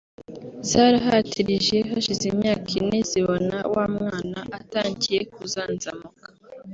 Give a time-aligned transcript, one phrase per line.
[0.69, 6.27] zarahatirije hashize imyaka ine zibona wa mwana atangiye kuzanzamuka